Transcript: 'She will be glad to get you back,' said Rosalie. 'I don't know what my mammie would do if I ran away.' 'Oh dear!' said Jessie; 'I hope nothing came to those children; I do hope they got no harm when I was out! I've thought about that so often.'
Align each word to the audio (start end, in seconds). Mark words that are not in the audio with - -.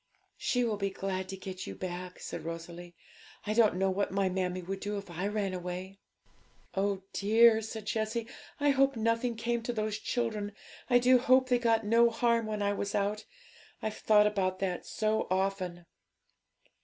'She 0.35 0.63
will 0.63 0.77
be 0.77 0.89
glad 0.89 1.29
to 1.29 1.37
get 1.37 1.67
you 1.67 1.75
back,' 1.75 2.19
said 2.19 2.43
Rosalie. 2.43 2.95
'I 3.45 3.53
don't 3.53 3.75
know 3.75 3.91
what 3.91 4.09
my 4.11 4.29
mammie 4.29 4.63
would 4.63 4.79
do 4.79 4.97
if 4.97 5.11
I 5.11 5.27
ran 5.27 5.53
away.' 5.53 5.99
'Oh 6.73 7.03
dear!' 7.13 7.61
said 7.61 7.85
Jessie; 7.85 8.25
'I 8.59 8.69
hope 8.71 8.95
nothing 8.95 9.35
came 9.35 9.61
to 9.61 9.71
those 9.73 9.99
children; 9.99 10.53
I 10.89 10.97
do 10.97 11.19
hope 11.19 11.49
they 11.49 11.59
got 11.59 11.85
no 11.85 12.09
harm 12.09 12.47
when 12.47 12.63
I 12.63 12.73
was 12.73 12.95
out! 12.95 13.25
I've 13.83 13.97
thought 13.97 14.25
about 14.25 14.57
that 14.57 14.87
so 14.87 15.27
often.' 15.29 15.85